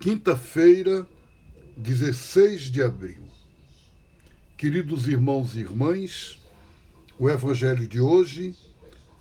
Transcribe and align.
Quinta-feira, 0.00 1.04
16 1.76 2.70
de 2.70 2.80
abril. 2.80 3.24
Queridos 4.56 5.08
irmãos 5.08 5.56
e 5.56 5.58
irmãs, 5.58 6.40
o 7.18 7.28
evangelho 7.28 7.84
de 7.84 8.00
hoje 8.00 8.54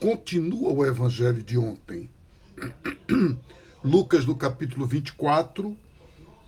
continua 0.00 0.72
o 0.72 0.86
evangelho 0.86 1.42
de 1.42 1.58
ontem. 1.58 2.08
Lucas, 3.84 4.24
no 4.24 4.34
capítulo 4.34 4.86
24, 4.86 5.76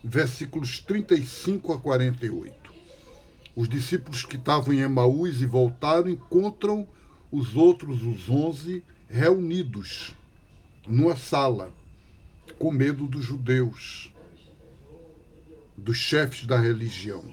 versículos 0.02 0.78
35 0.78 1.74
a 1.74 1.78
48. 1.78 2.72
Os 3.54 3.68
discípulos 3.68 4.24
que 4.24 4.36
estavam 4.36 4.72
em 4.72 4.80
Emaús 4.80 5.42
e 5.42 5.46
voltaram 5.46 6.08
encontram 6.08 6.88
os 7.30 7.54
outros, 7.54 8.02
os 8.02 8.30
onze, 8.30 8.82
reunidos 9.06 10.14
numa 10.88 11.14
sala, 11.14 11.70
com 12.58 12.70
medo 12.70 13.06
dos 13.06 13.22
judeus, 13.22 14.13
dos 15.76 15.96
chefes 15.96 16.46
da 16.46 16.58
religião. 16.58 17.24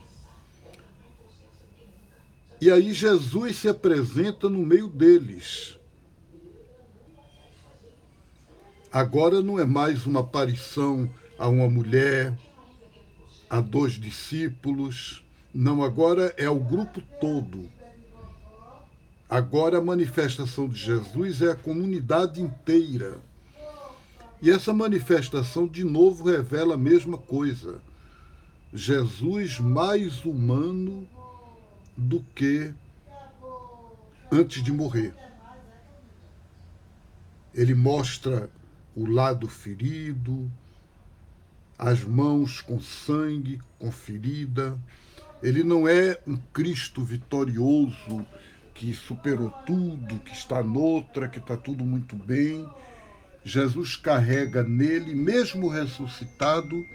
E 2.59 2.69
aí 2.69 2.93
Jesus 2.93 3.57
se 3.57 3.67
apresenta 3.67 4.49
no 4.49 4.59
meio 4.59 4.87
deles. 4.87 5.77
Agora 8.91 9.41
não 9.41 9.57
é 9.57 9.65
mais 9.65 10.05
uma 10.05 10.19
aparição 10.19 11.09
a 11.39 11.47
uma 11.47 11.69
mulher, 11.69 12.37
a 13.49 13.61
dois 13.61 13.93
discípulos, 13.93 15.23
não, 15.53 15.83
agora 15.83 16.33
é 16.37 16.49
o 16.49 16.59
grupo 16.59 17.01
todo. 17.19 17.69
Agora 19.29 19.79
a 19.79 19.81
manifestação 19.81 20.67
de 20.67 20.79
Jesus 20.79 21.41
é 21.41 21.51
a 21.51 21.55
comunidade 21.55 22.41
inteira. 22.41 23.17
E 24.41 24.49
essa 24.49 24.73
manifestação, 24.73 25.67
de 25.67 25.83
novo, 25.83 26.23
revela 26.23 26.75
a 26.75 26.77
mesma 26.77 27.17
coisa. 27.17 27.81
Jesus 28.73 29.59
mais 29.59 30.23
humano 30.23 31.07
do 31.97 32.21
que 32.35 32.73
antes 34.31 34.63
de 34.63 34.71
morrer. 34.71 35.13
Ele 37.53 37.75
mostra 37.75 38.49
o 38.95 39.05
lado 39.05 39.47
ferido, 39.47 40.49
as 41.77 42.03
mãos 42.03 42.61
com 42.61 42.79
sangue, 42.79 43.61
com 43.77 43.91
ferida, 43.91 44.79
ele 45.41 45.63
não 45.63 45.87
é 45.87 46.17
um 46.27 46.37
Cristo 46.37 47.03
vitorioso 47.03 48.25
que 48.73 48.93
superou 48.93 49.49
tudo, 49.65 50.19
que 50.19 50.31
está 50.31 50.61
noutra, 50.61 51.27
que 51.27 51.39
está 51.39 51.57
tudo 51.57 51.83
muito 51.83 52.15
bem. 52.15 52.69
Jesus 53.43 53.95
carrega 53.95 54.63
nele, 54.63 55.15
mesmo 55.15 55.67
ressuscitado, 55.67 56.85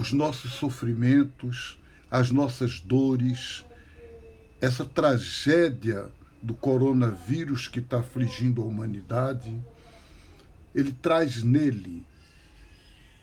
os 0.00 0.14
nossos 0.14 0.52
sofrimentos, 0.54 1.78
as 2.10 2.30
nossas 2.30 2.80
dores, 2.80 3.66
essa 4.58 4.82
tragédia 4.82 6.10
do 6.42 6.54
coronavírus 6.54 7.68
que 7.68 7.80
está 7.80 7.98
afligindo 7.98 8.62
a 8.62 8.64
humanidade. 8.64 9.54
Ele 10.74 10.90
traz 10.90 11.42
nele, 11.42 12.02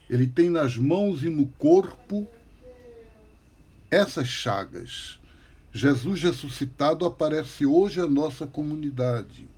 ele 0.08 0.28
tem 0.28 0.52
nas 0.52 0.78
mãos 0.78 1.24
e 1.24 1.30
no 1.30 1.48
corpo 1.48 2.28
essas 3.90 4.28
chagas. 4.28 5.20
Jesus 5.74 6.22
ressuscitado 6.22 7.06
aparece 7.08 7.66
hoje 7.66 8.00
à 8.00 8.06
nossa 8.06 8.46
comunidade, 8.46 9.50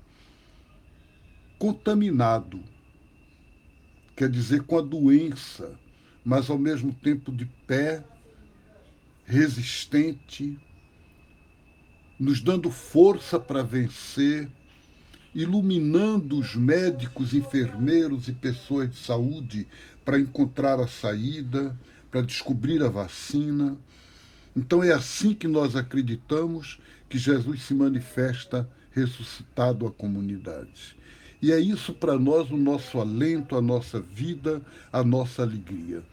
contaminado, 1.57 2.63
quer 4.15 4.29
dizer, 4.29 4.63
com 4.63 4.77
a 4.77 4.81
doença, 4.81 5.77
mas 6.29 6.49
ao 6.49 6.57
mesmo 6.57 6.93
tempo 6.93 7.31
de 7.31 7.45
pé, 7.65 8.03
resistente, 9.25 10.59
nos 12.19 12.39
dando 12.41 12.69
força 12.69 13.39
para 13.39 13.63
vencer, 13.63 14.47
iluminando 15.33 16.37
os 16.37 16.55
médicos, 16.55 17.33
enfermeiros 17.33 18.27
e 18.27 18.33
pessoas 18.33 18.91
de 18.91 18.97
saúde 18.97 19.67
para 20.05 20.19
encontrar 20.19 20.79
a 20.79 20.87
saída, 20.87 21.77
para 22.11 22.21
descobrir 22.21 22.83
a 22.83 22.89
vacina 22.89 23.77
então 24.55 24.83
é 24.83 24.91
assim 24.91 25.33
que 25.33 25.47
nós 25.47 25.75
acreditamos 25.75 26.79
que 27.07 27.17
Jesus 27.17 27.63
se 27.63 27.73
manifesta 27.73 28.69
ressuscitado 28.91 29.87
à 29.87 29.91
comunidade. 29.91 30.97
E 31.41 31.51
é 31.53 31.59
isso 31.59 31.93
para 31.93 32.19
nós 32.19 32.51
o 32.51 32.57
nosso 32.57 32.99
alento, 32.99 33.55
a 33.55 33.61
nossa 33.61 33.99
vida, 33.99 34.61
a 34.91 35.03
nossa 35.03 35.41
alegria. 35.41 36.03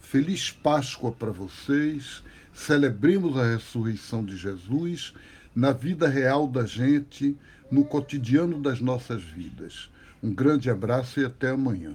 Feliz 0.00 0.50
Páscoa 0.50 1.10
para 1.10 1.30
vocês. 1.30 2.22
Celebremos 2.54 3.36
a 3.36 3.44
ressurreição 3.44 4.24
de 4.24 4.36
Jesus 4.36 5.12
na 5.54 5.72
vida 5.72 6.08
real 6.08 6.46
da 6.46 6.64
gente, 6.64 7.36
no 7.70 7.84
cotidiano 7.84 8.60
das 8.60 8.80
nossas 8.80 9.22
vidas. 9.22 9.90
Um 10.22 10.32
grande 10.32 10.70
abraço 10.70 11.20
e 11.20 11.24
até 11.24 11.50
amanhã. 11.50 11.94